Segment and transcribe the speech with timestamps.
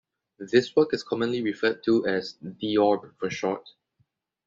[0.39, 3.69] This work is commonly referred to as "De orbe" for short.